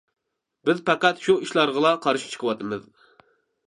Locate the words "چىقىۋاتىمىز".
2.35-2.93